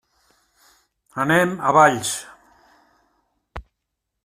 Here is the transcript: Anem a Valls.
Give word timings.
Anem 1.25 1.53
a 1.67 1.75
Valls. 1.77 2.15